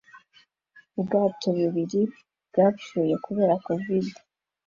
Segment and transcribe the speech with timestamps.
[0.99, 2.01] Ubwato bubiri
[2.49, 4.05] bwapfuye kubera covid